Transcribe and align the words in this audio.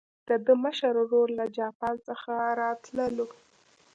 د 0.27 0.29
ده 0.45 0.53
مشر 0.63 0.93
ورور 1.01 1.27
له 1.39 1.45
جاپان 1.57 1.95
څخه 2.07 2.31
راتللو. 2.61 3.27